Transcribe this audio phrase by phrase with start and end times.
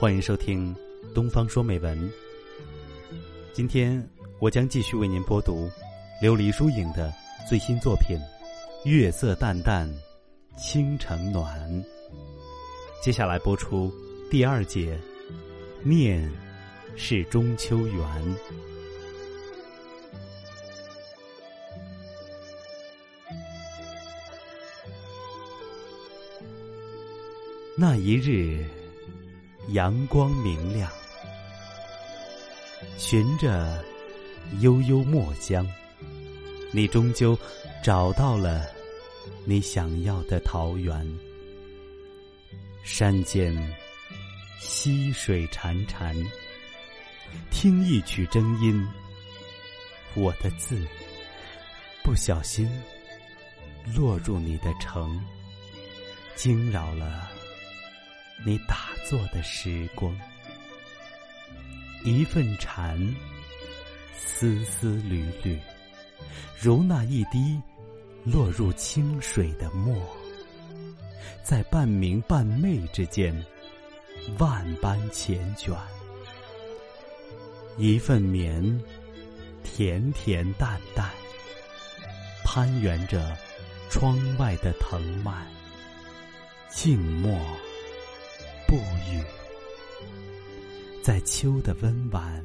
[0.00, 0.72] 欢迎收听
[1.12, 1.98] 《东方说美文》。
[3.52, 4.00] 今天
[4.38, 5.68] 我将继续为您播读
[6.22, 7.12] 琉璃疏影的
[7.48, 8.16] 最新作品
[8.88, 9.92] 《月色淡淡，
[10.56, 11.68] 倾城暖》。
[13.02, 13.92] 接下来播出
[14.30, 14.96] 第二节，
[15.82, 16.30] 念
[16.96, 18.36] 是中秋圆。
[27.76, 28.64] 那一日，
[29.68, 30.90] 阳光明亮，
[32.96, 33.84] 循着
[34.60, 35.66] 悠悠墨香，
[36.72, 37.38] 你终究
[37.82, 38.64] 找到了
[39.44, 41.06] 你想要的桃源。
[42.82, 43.54] 山间
[44.58, 46.16] 溪水潺潺，
[47.50, 48.88] 听一曲筝音，
[50.14, 50.82] 我的字
[52.02, 52.66] 不小心
[53.94, 55.22] 落入你的城，
[56.34, 57.28] 惊扰了。
[58.44, 60.16] 你打坐的时光，
[62.04, 62.96] 一份禅，
[64.16, 65.60] 丝丝缕缕，
[66.58, 67.60] 如那一滴
[68.24, 70.00] 落入清水的墨，
[71.42, 73.34] 在半明半昧之间，
[74.38, 75.76] 万般缱绻。
[77.76, 78.62] 一份绵，
[79.64, 81.10] 甜甜淡淡，
[82.44, 83.36] 攀援着
[83.90, 85.44] 窗外的藤蔓，
[86.68, 87.36] 静默。
[88.68, 89.24] 不语，
[91.02, 92.44] 在秋的温婉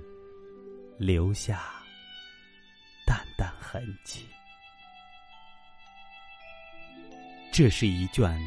[0.98, 1.62] 留下
[3.06, 4.26] 淡淡痕迹。
[7.52, 8.40] 这是一卷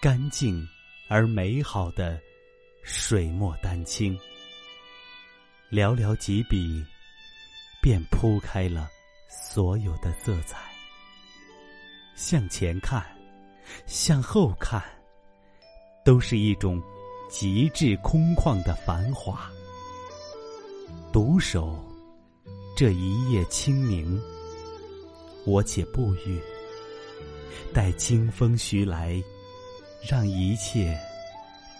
[0.00, 0.66] 干净
[1.10, 2.18] 而美好的
[2.82, 4.18] 水墨丹青，
[5.70, 6.82] 寥寥几笔
[7.82, 8.88] 便铺开了
[9.28, 10.72] 所有的色彩。
[12.14, 13.04] 向前看，
[13.84, 14.82] 向后看。
[16.04, 16.82] 都是一种
[17.28, 19.50] 极致空旷的繁华。
[21.12, 21.78] 独守
[22.76, 24.20] 这一夜清明，
[25.44, 26.40] 我且不语，
[27.72, 29.22] 待清风徐来，
[30.08, 30.98] 让一切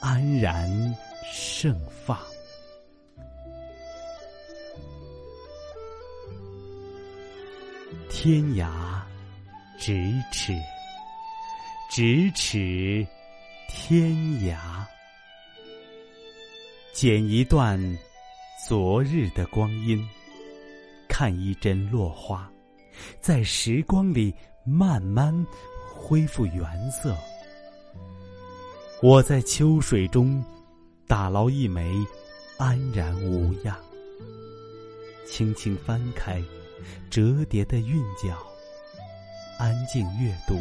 [0.01, 0.71] 安然
[1.33, 2.19] 盛放。
[8.09, 8.69] 天涯
[9.81, 10.53] 咫尺，
[11.91, 13.07] 咫尺。
[13.75, 14.13] 天
[14.43, 14.57] 涯，
[16.93, 17.81] 剪一段
[18.69, 20.07] 昨日的光阴，
[21.09, 22.51] 看一帧落花，
[23.21, 25.35] 在时光里慢慢
[25.95, 27.17] 恢复原色。
[29.03, 30.45] 我在秋水中
[31.09, 31.97] 打捞一枚
[32.59, 33.75] 安然无恙，
[35.27, 36.43] 轻轻翻开
[37.11, 38.37] 折叠的韵脚，
[39.59, 40.55] 安静阅读，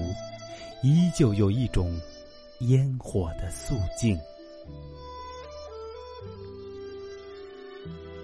[0.81, 1.99] 依旧有一种。
[2.67, 4.15] 烟火的素净，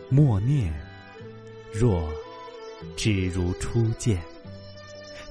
[0.09, 0.71] 默念，
[1.73, 2.07] 若
[2.95, 4.21] 只如初见，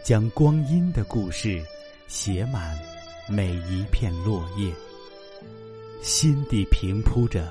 [0.02, 1.64] 将光阴的故事
[2.08, 2.76] 写满
[3.28, 4.72] 每一片落叶，
[6.02, 7.48] 心底平铺着，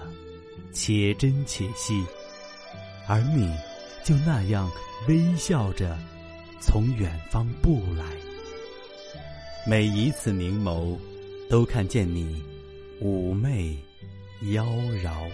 [0.74, 2.04] 且真且细，
[3.08, 3.50] 而你
[4.04, 4.70] 就那样
[5.08, 5.98] 微笑着
[6.60, 8.04] 从远方步来，
[9.66, 10.98] 每一次凝眸。
[11.50, 12.44] 都看见你
[13.02, 13.78] 妩媚
[14.54, 14.66] 妖
[15.04, 15.30] 娆，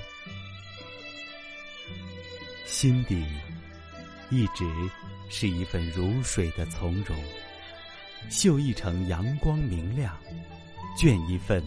[2.66, 3.26] 心底
[4.30, 4.66] 一直
[5.30, 7.18] 是一份如水的从容。
[8.30, 10.16] 绣一程阳光明亮，
[10.98, 11.64] 卷一份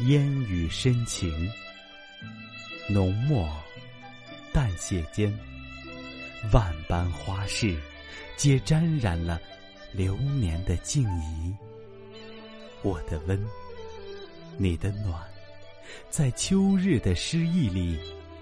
[0.00, 1.48] 烟雨深情。
[2.90, 3.48] 浓墨
[4.52, 5.32] 淡写间，
[6.52, 7.78] 万般花事
[8.36, 9.40] 皆沾染了
[9.92, 11.54] 流年的静怡。
[12.82, 13.67] 我的温。
[14.60, 15.14] 你的暖，
[16.10, 17.96] 在秋日的诗意里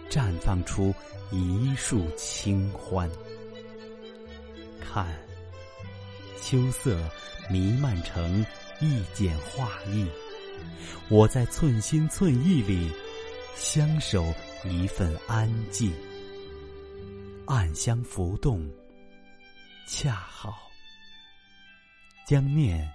[0.08, 0.94] 绽放出
[1.30, 3.08] 一束清欢。
[4.80, 5.06] 看，
[6.40, 6.98] 秋色
[7.50, 8.44] 弥漫成
[8.80, 10.06] 一剪画意，
[11.10, 12.90] 我在寸心寸意里
[13.54, 14.32] 相守
[14.64, 15.92] 一份安静。
[17.46, 18.66] 暗香浮动，
[19.86, 20.56] 恰好
[22.26, 22.90] 将念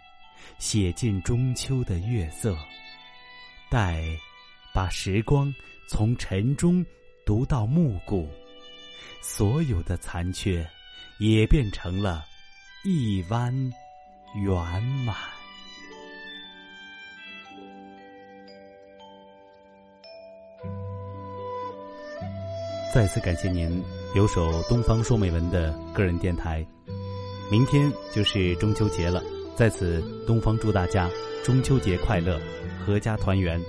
[0.58, 2.58] 写进中秋的月色。
[3.72, 4.04] 待
[4.74, 5.50] 把时光
[5.88, 6.86] 从晨中
[7.26, 8.28] 读到暮鼓，
[9.22, 10.68] 所有的残缺
[11.20, 12.26] 也变成了
[12.84, 13.54] 一弯
[14.36, 15.16] 圆满。
[22.94, 23.82] 再次感谢您
[24.14, 26.68] 留守东方说美文的个人电台。
[27.50, 29.24] 明天就是中秋节了，
[29.62, 31.08] 在此东方祝大家
[31.44, 32.42] 中秋节快乐！
[32.88, 33.62] 阖家团圆，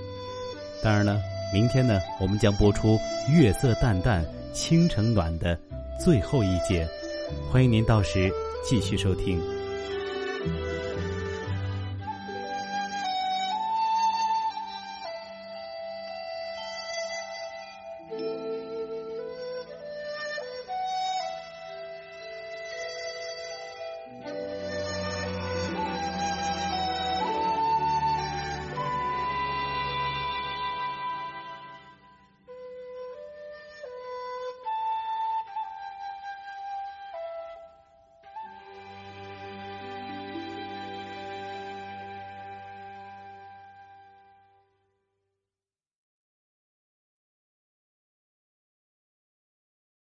[0.81, 1.21] 当然了，
[1.53, 2.97] 明天呢，我们将播出
[3.31, 5.55] “月色淡淡，倾城暖”的
[6.03, 6.89] 最后一节，
[7.47, 8.33] 欢迎您到时
[8.67, 9.39] 继续收听。